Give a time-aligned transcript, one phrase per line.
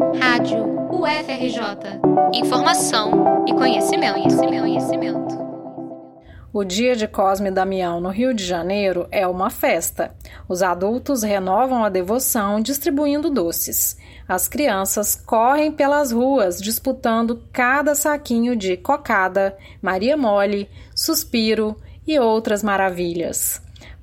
[0.00, 2.00] Rádio UFRJ.
[2.32, 5.50] Informação e conhecimento, conhecimento, conhecimento.
[6.50, 10.14] O Dia de Cosme Damião no Rio de Janeiro é uma festa.
[10.48, 13.98] Os adultos renovam a devoção distribuindo doces.
[14.26, 21.76] As crianças correm pelas ruas disputando cada saquinho de cocada, Maria Mole, suspiro
[22.06, 23.60] e outras maravilhas.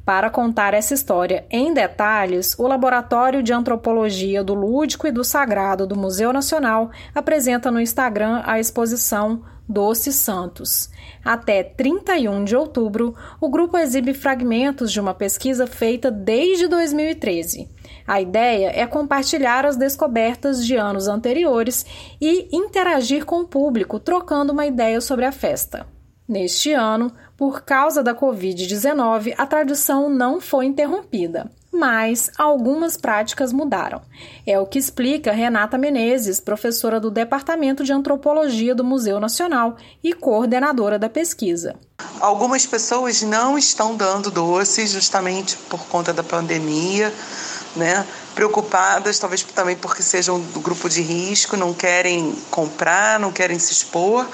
[0.07, 5.85] Para contar essa história em detalhes, o Laboratório de Antropologia do Lúdico e do Sagrado
[5.85, 10.89] do Museu Nacional apresenta no Instagram a exposição Doces Santos.
[11.25, 17.67] Até 31 de outubro, o grupo exibe fragmentos de uma pesquisa feita desde 2013.
[18.07, 21.85] A ideia é compartilhar as descobertas de anos anteriores
[22.21, 25.85] e interagir com o público, trocando uma ideia sobre a festa.
[26.27, 34.01] Neste ano, por causa da Covid-19, a tradição não foi interrompida, mas algumas práticas mudaram.
[34.45, 40.13] É o que explica Renata Menezes, professora do Departamento de Antropologia do Museu Nacional e
[40.13, 41.75] coordenadora da pesquisa.
[42.19, 47.13] Algumas pessoas não estão dando doces justamente por conta da pandemia,
[47.75, 48.03] né?
[48.33, 53.71] Preocupadas, talvez também porque sejam do grupo de risco, não querem comprar, não querem se
[53.71, 54.27] expor.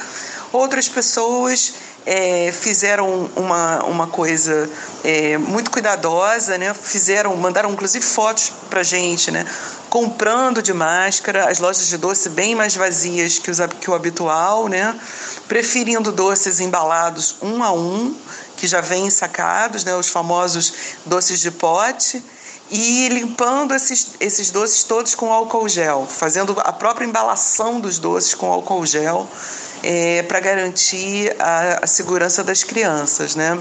[0.53, 1.73] Outras pessoas
[2.05, 4.69] é, fizeram uma, uma coisa
[5.03, 6.73] é, muito cuidadosa, né?
[6.73, 9.45] Fizeram, mandaram inclusive fotos para gente, né?
[9.89, 14.67] Comprando de máscara, as lojas de doce bem mais vazias que, os, que o habitual,
[14.67, 14.99] né?
[15.47, 18.15] Preferindo doces embalados um a um,
[18.57, 19.95] que já vêm sacados, né?
[19.95, 20.73] Os famosos
[21.05, 22.23] doces de pote
[22.73, 28.33] e limpando esses, esses doces todos com álcool gel, fazendo a própria embalação dos doces
[28.33, 29.29] com álcool gel
[29.83, 33.59] é, para garantir a, a segurança das crianças, né?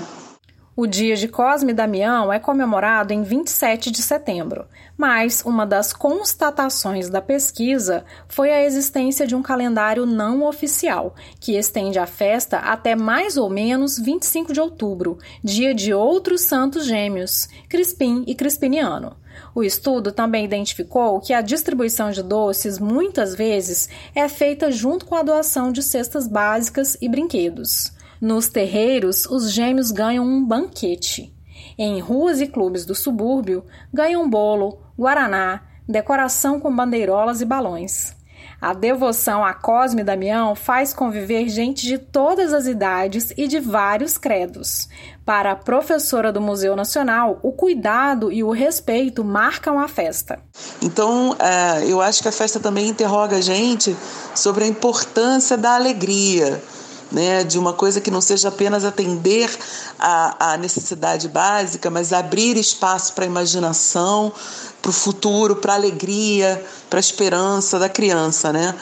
[0.74, 4.64] O dia de Cosme e Damião é comemorado em 27 de setembro,
[4.96, 11.58] mas uma das constatações da pesquisa foi a existência de um calendário não oficial, que
[11.58, 17.50] estende a festa até mais ou menos 25 de outubro, dia de outros santos gêmeos,
[17.68, 19.14] Crispim e Crispiniano.
[19.54, 25.16] O estudo também identificou que a distribuição de doces muitas vezes é feita junto com
[25.16, 27.92] a doação de cestas básicas e brinquedos.
[28.22, 31.34] Nos terreiros, os gêmeos ganham um banquete.
[31.76, 38.14] Em ruas e clubes do subúrbio, ganham bolo, guaraná, decoração com bandeirolas e balões.
[38.60, 43.58] A devoção a Cosme e Damião faz conviver gente de todas as idades e de
[43.58, 44.88] vários credos.
[45.26, 50.38] Para a professora do Museu Nacional, o cuidado e o respeito marcam a festa.
[50.80, 53.96] Então, é, eu acho que a festa também interroga a gente
[54.32, 56.62] sobre a importância da alegria.
[57.12, 59.50] Né, de uma coisa que não seja apenas atender
[59.98, 64.32] a, a necessidade básica, mas abrir espaço para a imaginação,
[64.80, 68.74] para o futuro, para a alegria, para a esperança da criança, né?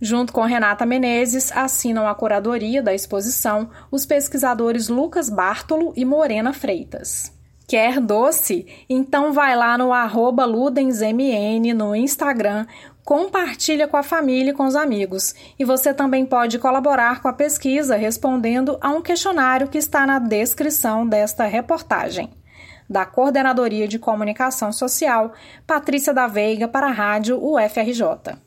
[0.00, 6.52] Junto com Renata Menezes, assinam a curadoria da exposição os pesquisadores Lucas Bartolo e Morena
[6.52, 7.32] Freitas.
[7.66, 8.66] Quer doce?
[8.88, 12.66] Então vai lá no arroba LudensMN no Instagram,
[13.06, 15.32] compartilha com a família e com os amigos.
[15.56, 20.18] E você também pode colaborar com a pesquisa respondendo a um questionário que está na
[20.18, 22.28] descrição desta reportagem
[22.88, 25.32] da Coordenadoria de Comunicação Social,
[25.66, 28.45] Patrícia da Veiga, para a Rádio UFRJ.